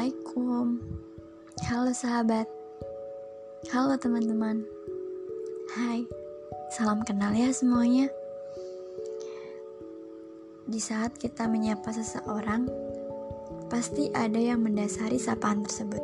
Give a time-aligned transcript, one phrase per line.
[0.00, 0.80] Assalamualaikum.
[1.68, 2.48] Halo sahabat.
[3.68, 4.64] Halo teman-teman.
[5.76, 6.08] Hai.
[6.72, 8.08] Salam kenal ya semuanya.
[10.64, 12.64] Di saat kita menyapa seseorang
[13.68, 16.00] Pasti ada yang mendasari sapaan tersebut.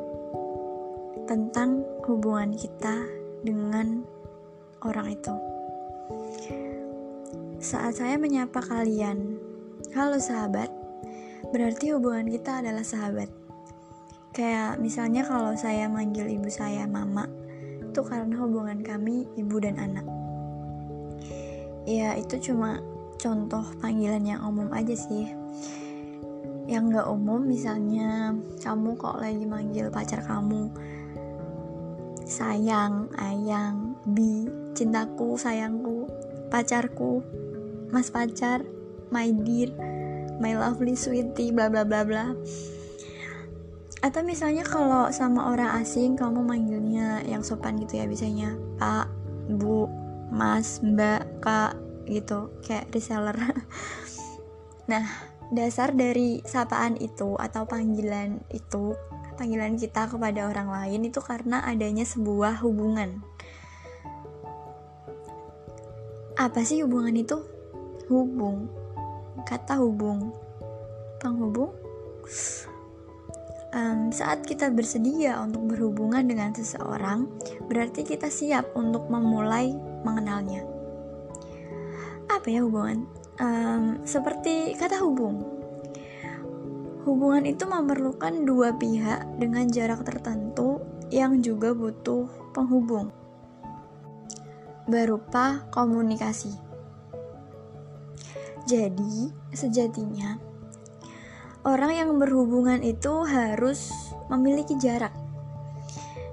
[1.24, 3.00] Tentang hubungan kita
[3.48, 4.04] dengan
[4.84, 5.32] orang itu.
[7.64, 9.40] Saat saya menyapa kalian
[9.96, 10.68] Halo sahabat
[11.48, 13.45] berarti hubungan kita adalah sahabat.
[14.36, 17.24] Kayak misalnya kalau saya manggil ibu saya mama,
[17.80, 20.04] itu karena hubungan kami ibu dan anak.
[21.88, 22.84] Ya itu cuma
[23.16, 25.32] contoh panggilan yang umum aja sih.
[26.68, 30.68] Yang nggak umum misalnya kamu kok lagi manggil pacar kamu
[32.28, 34.44] sayang, ayang, bi,
[34.76, 36.10] cintaku, sayangku,
[36.52, 37.24] pacarku,
[37.88, 38.66] mas pacar,
[39.08, 39.70] my dear
[40.36, 42.36] my lovely sweetie bla bla bla bla
[44.06, 48.54] atau misalnya kalau sama orang asing kamu manggilnya yang sopan gitu ya biasanya.
[48.78, 49.10] Pak
[49.50, 49.90] bu
[50.30, 51.74] mas mbak kak
[52.06, 52.54] gitu.
[52.62, 53.34] Kayak reseller.
[54.86, 55.02] Nah
[55.50, 58.94] dasar dari sapaan itu atau panggilan itu
[59.34, 63.18] panggilan kita kepada orang lain itu karena adanya sebuah hubungan.
[66.38, 67.42] Apa sih hubungan itu?
[68.06, 68.70] Hubung.
[69.42, 70.30] Kata hubung.
[71.18, 71.74] Penghubung
[73.76, 77.28] um, saat kita bersedia untuk berhubungan dengan seseorang
[77.68, 80.64] berarti kita siap untuk memulai mengenalnya.
[82.32, 83.04] Apa ya hubungan?
[83.36, 85.44] Um, seperti kata hubung.
[87.04, 90.82] Hubungan itu memerlukan dua pihak dengan jarak tertentu
[91.12, 93.14] yang juga butuh penghubung.
[94.90, 96.50] Berupa komunikasi.
[98.66, 100.45] Jadi, sejatinya
[101.66, 103.90] orang yang berhubungan itu harus
[104.30, 105.10] memiliki jarak.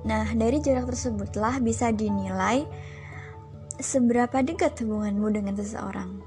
[0.05, 2.69] Nah, dari jarak tersebutlah bisa dinilai
[3.81, 6.21] seberapa dekat hubunganmu dengan seseorang.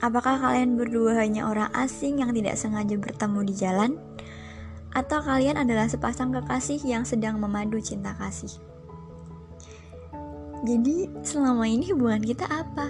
[0.00, 3.90] Apakah kalian berdua hanya orang asing yang tidak sengaja bertemu di jalan?
[4.96, 8.48] Atau kalian adalah sepasang kekasih yang sedang memadu cinta kasih?
[10.64, 12.88] Jadi, selama ini hubungan kita apa?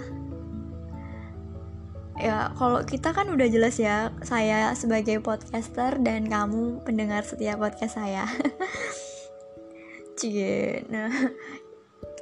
[2.17, 7.97] Ya kalau kita kan udah jelas ya saya sebagai podcaster dan kamu pendengar setiap podcast
[8.01, 8.25] saya.
[10.17, 11.13] Cie nah.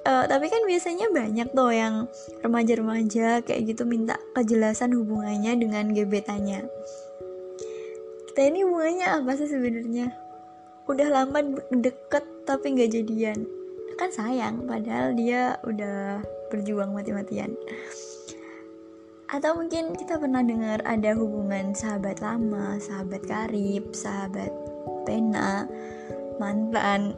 [0.03, 2.11] Uh, tapi kan biasanya banyak tuh yang
[2.43, 6.67] remaja-remaja kayak gitu minta kejelasan hubungannya dengan gebetannya.
[8.31, 10.11] Kita ini hubungannya apa sih sebenarnya?
[10.91, 11.39] Udah lama
[11.71, 13.47] deket tapi nggak jadian.
[13.95, 16.19] Kan sayang padahal dia udah
[16.51, 17.55] berjuang mati-matian
[19.25, 24.53] atau mungkin kita pernah dengar ada hubungan sahabat lama, sahabat karib, sahabat
[25.05, 25.65] pena,
[26.37, 27.17] mantan,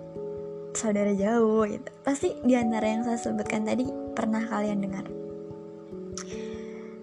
[0.71, 1.89] saudara jauh gitu.
[2.07, 5.05] Pasti di antara yang saya sebutkan tadi pernah kalian dengar.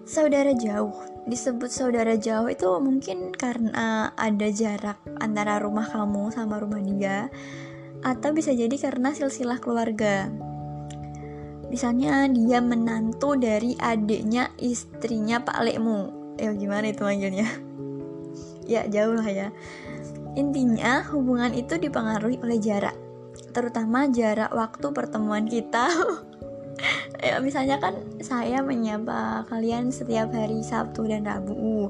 [0.05, 6.77] Saudara jauh disebut saudara jauh itu mungkin karena ada jarak antara rumah kamu sama rumah
[6.85, 7.33] dia
[8.05, 10.29] atau bisa jadi karena silsilah keluarga
[11.75, 15.99] misalnya dia menantu dari adiknya istrinya Pak Lekmu.
[16.39, 17.47] Ya gimana itu manggilnya?
[18.65, 19.47] Ya jauh lah ya.
[20.33, 22.97] Intinya hubungan itu dipengaruhi oleh jarak
[23.53, 25.91] terutama jarak waktu pertemuan kita.
[27.23, 31.87] Ya misalnya kan saya menyapa kalian setiap hari Sabtu dan Rabu.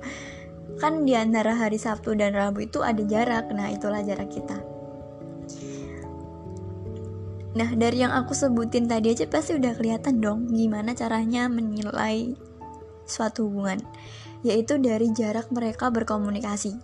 [0.78, 3.50] Kan di antara hari Sabtu dan Rabu itu ada jarak.
[3.50, 4.75] Nah itulah jarak kita
[7.55, 12.35] Nah, dari yang aku sebutin tadi aja pasti udah kelihatan dong gimana caranya menilai
[13.07, 13.79] suatu hubungan,
[14.43, 16.75] yaitu dari jarak mereka berkomunikasi.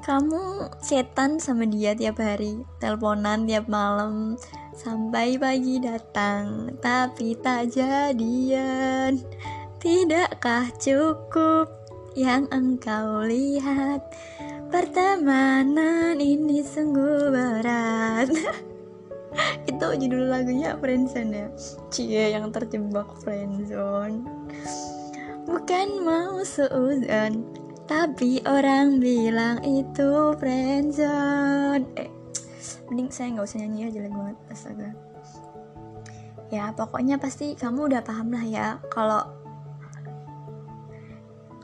[0.00, 4.40] Kamu setan sama dia tiap hari, teleponan tiap malam,
[4.72, 9.20] sampai pagi datang, tapi tak jadian.
[9.76, 11.68] Tidakkah cukup
[12.16, 14.08] yang engkau lihat?
[14.72, 18.32] Pertemanan ini sungguh berat.
[19.70, 21.48] itu judul lagunya friendzone ya
[21.90, 24.26] cie yang terjebak friendzone.
[25.46, 27.46] Bukan mau seuzon
[27.90, 31.86] tapi orang bilang itu friendzone.
[31.98, 32.10] Eh
[32.90, 34.90] mending saya nggak usah nyanyi aja jelek banget astaga.
[36.50, 39.22] Ya pokoknya pasti kamu udah paham lah ya kalau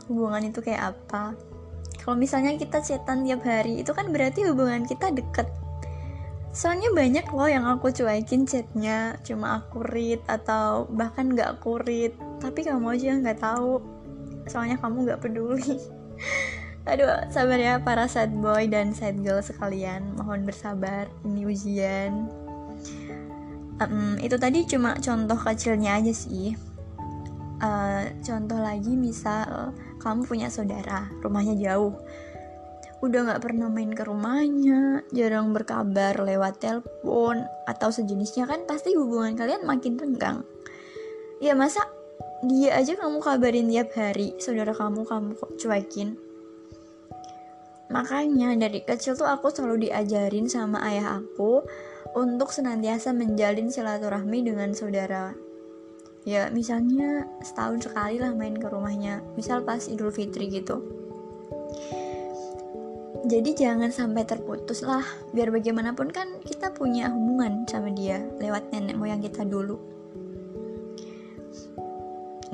[0.06, 1.34] hubungan itu kayak apa.
[1.98, 5.50] Kalau misalnya kita chatan tiap hari itu kan berarti hubungan kita deket
[6.56, 9.20] soalnya banyak loh yang aku cuekin chatnya.
[9.20, 12.16] Cuma aku read atau bahkan gak aku read.
[12.40, 13.84] Tapi kamu aja nggak tahu.
[14.48, 15.76] Soalnya kamu gak peduli.
[16.88, 20.16] Aduh sabar ya para sad boy dan sad girl sekalian.
[20.16, 22.32] Mohon bersabar ini ujian.
[23.76, 26.56] Um, itu tadi cuma contoh kecilnya aja sih.
[27.60, 31.96] Uh, contoh lagi misal kamu punya saudara rumahnya jauh
[33.04, 39.36] udah nggak pernah main ke rumahnya jarang berkabar lewat telepon atau sejenisnya kan pasti hubungan
[39.36, 40.44] kalian makin renggang
[41.40, 41.84] ya masa
[42.44, 46.16] dia aja kamu kabarin tiap hari saudara kamu kamu kok cuekin
[47.86, 51.62] Makanya dari kecil tuh aku selalu diajarin sama ayah aku
[52.18, 55.30] untuk senantiasa menjalin silaturahmi dengan saudara.
[56.26, 61.05] Ya misalnya setahun sekali lah main ke rumahnya, misal pas Idul Fitri gitu.
[63.26, 65.02] Jadi jangan sampai terputus lah,
[65.34, 69.82] biar bagaimanapun kan kita punya hubungan sama dia lewat nenek moyang kita dulu.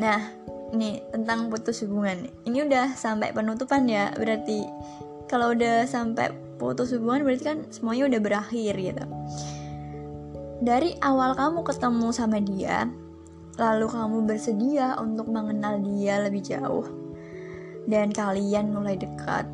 [0.00, 0.32] Nah,
[0.72, 2.24] ini tentang putus hubungan.
[2.48, 4.64] Ini udah sampai penutupan ya, berarti
[5.28, 9.04] kalau udah sampai putus hubungan berarti kan semuanya udah berakhir gitu.
[10.64, 12.88] Dari awal kamu ketemu sama dia
[13.60, 16.88] lalu kamu bersedia untuk mengenal dia lebih jauh.
[17.84, 19.44] Dan kalian mulai dekat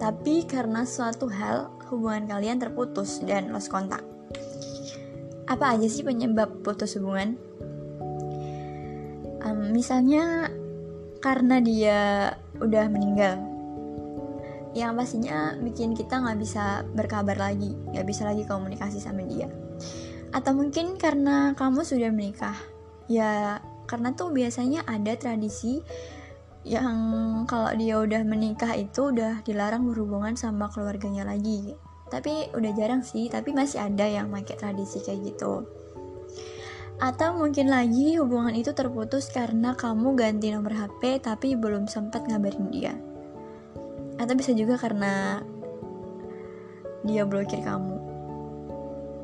[0.00, 4.00] tapi karena suatu hal hubungan kalian terputus dan lost kontak.
[5.44, 7.36] Apa aja sih penyebab putus hubungan?
[9.44, 10.48] Um, misalnya
[11.20, 12.00] karena dia
[12.56, 13.44] udah meninggal.
[14.72, 19.52] Yang pastinya bikin kita nggak bisa berkabar lagi nggak bisa lagi komunikasi sama dia.
[20.32, 22.56] Atau mungkin karena kamu sudah menikah.
[23.10, 25.82] Ya karena tuh biasanya ada tradisi
[26.60, 26.98] yang
[27.48, 31.72] kalau dia udah menikah itu udah dilarang berhubungan sama keluarganya lagi.
[32.10, 35.64] Tapi udah jarang sih tapi masih ada yang pakai tradisi kayak gitu.
[37.00, 42.68] Atau mungkin lagi hubungan itu terputus karena kamu ganti nomor HP tapi belum sempat ngabarin
[42.68, 42.92] dia.
[44.20, 45.40] Atau bisa juga karena
[47.08, 47.96] dia blokir kamu.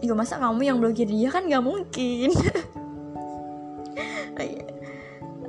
[0.00, 1.28] Ya masa kamu yang blokir dia?
[1.28, 2.32] Kan gak mungkin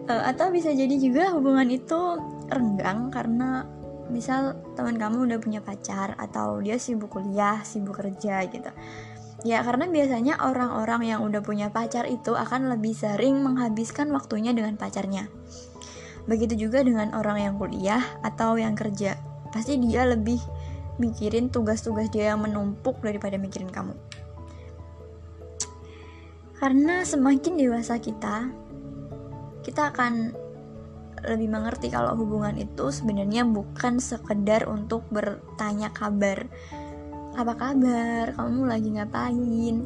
[0.07, 2.00] uh, atau bisa jadi juga hubungan itu
[2.48, 3.68] renggang karena
[4.07, 8.71] misal teman kamu udah punya pacar atau dia sibuk kuliah sibuk kerja gitu.
[9.45, 14.80] Ya karena biasanya orang-orang yang udah punya pacar itu akan lebih sering menghabiskan waktunya dengan
[14.80, 15.30] pacarnya.
[16.25, 19.15] Begitu juga dengan orang yang kuliah atau yang kerja.
[19.54, 20.42] Pasti dia lebih
[20.98, 23.94] mikirin tugas-tugas dia yang menumpuk daripada mikirin kamu.
[26.57, 28.50] Karena semakin dewasa kita
[29.68, 30.31] kita akan
[31.28, 36.48] lebih mengerti kalau hubungan itu sebenarnya bukan sekedar untuk bertanya kabar.
[37.36, 38.31] Apa kabar?
[38.31, 39.84] Kamu lagi ngapain?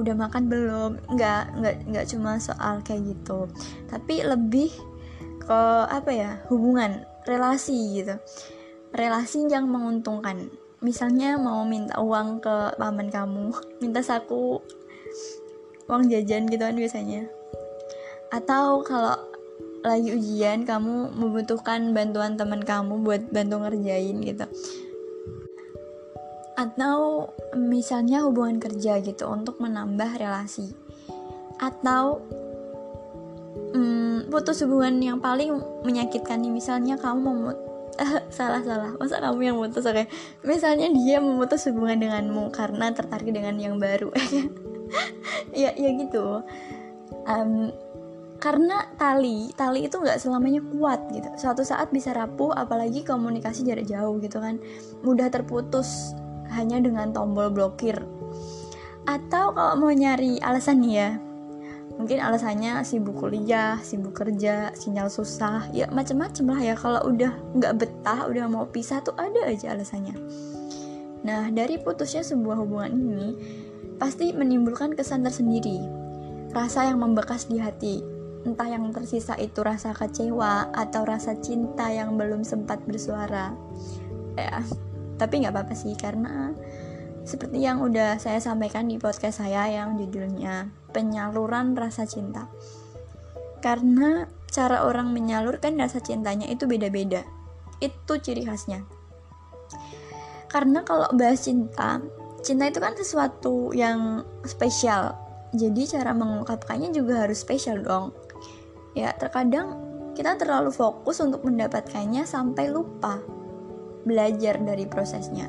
[0.00, 0.90] Udah makan belum?
[1.12, 3.52] Nggak nggak nggak cuma soal kayak gitu.
[3.92, 4.72] Tapi lebih
[5.44, 5.60] ke
[5.92, 8.16] apa ya hubungan relasi gitu.
[8.96, 10.48] Relasi yang menguntungkan.
[10.80, 14.58] Misalnya mau minta uang ke paman kamu minta saku
[15.86, 17.41] uang jajan gitu kan biasanya
[18.32, 19.12] atau kalau
[19.84, 24.46] lagi ujian kamu membutuhkan bantuan teman kamu buat bantu ngerjain gitu.
[26.56, 30.72] Atau misalnya hubungan kerja gitu untuk menambah relasi.
[31.58, 32.22] Atau
[33.74, 37.52] hmm, putus hubungan yang paling menyakitkan nih misalnya kamu mau
[38.36, 38.94] salah salah.
[38.96, 40.06] Masa kamu yang memutus oke?
[40.46, 44.14] Misalnya dia memutus hubungan denganmu karena tertarik dengan yang baru
[45.52, 46.40] ya ya gitu.
[47.26, 47.74] Um,
[48.42, 51.30] karena tali tali itu nggak selamanya kuat gitu.
[51.38, 54.58] Suatu saat bisa rapuh apalagi komunikasi jarak jauh gitu kan.
[55.06, 56.10] Mudah terputus
[56.50, 58.02] hanya dengan tombol blokir.
[59.06, 61.22] Atau kalau mau nyari alasan ya
[61.92, 66.74] mungkin alasannya sibuk kuliah sibuk kerja sinyal susah ya macem-macem lah ya.
[66.74, 70.18] Kalau udah nggak betah udah mau pisah tuh ada aja alasannya.
[71.22, 73.28] Nah dari putusnya sebuah hubungan ini
[74.02, 75.78] pasti menimbulkan kesan tersendiri.
[76.50, 78.11] Rasa yang membekas di hati
[78.42, 83.54] entah yang tersisa itu rasa kecewa atau rasa cinta yang belum sempat bersuara
[84.34, 84.64] ya
[85.20, 86.50] tapi nggak apa-apa sih karena
[87.22, 92.50] seperti yang udah saya sampaikan di podcast saya yang judulnya penyaluran rasa cinta.
[93.62, 97.22] Karena cara orang menyalurkan rasa cintanya itu beda-beda.
[97.78, 98.82] Itu ciri khasnya.
[100.50, 102.02] Karena kalau bahas cinta,
[102.42, 105.14] cinta itu kan sesuatu yang spesial.
[105.54, 108.10] Jadi cara mengungkapkannya juga harus spesial dong.
[108.92, 109.80] Ya, terkadang
[110.12, 113.20] kita terlalu fokus untuk mendapatkannya sampai lupa
[114.04, 115.48] belajar dari prosesnya.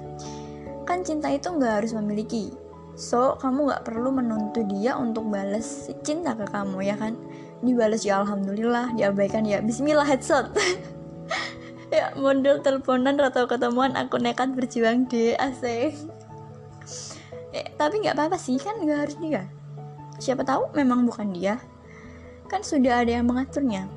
[0.88, 2.55] Kan cinta itu nggak harus memiliki.
[2.95, 7.19] So kamu nggak perlu menuntut dia untuk balas cinta ke kamu ya kan?
[7.63, 10.51] Dibalas ya alhamdulillah diabaikan ya bismillah headshot
[11.95, 15.95] ya model teleponan atau ketemuan aku nekat berjuang deh asik.
[17.53, 19.43] Eh, tapi nggak apa-apa sih kan nggak harus dia.
[20.21, 21.57] Siapa tahu memang bukan dia
[22.53, 23.89] kan sudah ada yang mengaturnya.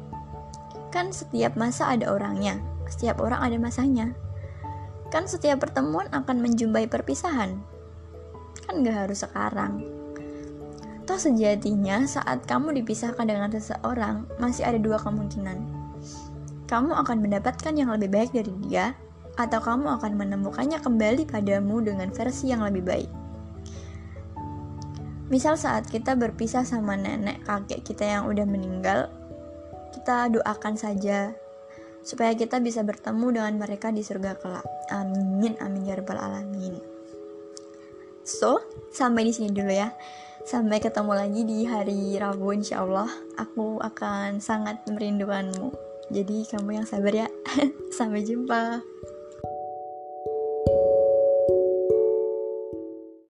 [0.89, 4.15] Kan setiap masa ada orangnya setiap orang ada masanya.
[5.11, 7.59] Kan setiap pertemuan akan menjumpai perpisahan.
[8.67, 9.83] Kan nggak harus sekarang.
[11.07, 15.63] Toh sejatinya saat kamu dipisahkan dengan seseorang masih ada dua kemungkinan.
[16.67, 18.99] Kamu akan mendapatkan yang lebih baik dari dia
[19.39, 23.11] atau kamu akan menemukannya kembali padamu dengan versi yang lebih baik
[25.27, 29.11] Misal saat kita berpisah sama nenek kakek kita yang udah meninggal,
[29.91, 31.35] kita doakan saja
[32.07, 34.63] supaya kita bisa bertemu dengan mereka di surga kelak.
[34.95, 36.79] Amin, amin ya rabbal alamin.
[38.23, 38.63] So,
[38.95, 39.91] sampai di sini dulu ya.
[40.47, 43.11] Sampai ketemu lagi di hari Rabu insya Allah.
[43.35, 45.75] Aku akan sangat merindukanmu.
[46.15, 47.29] Jadi kamu yang sabar ya.
[47.99, 48.79] sampai jumpa.